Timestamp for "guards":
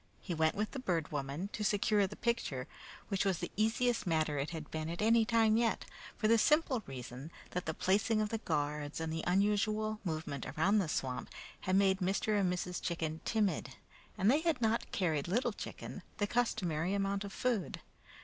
8.39-8.99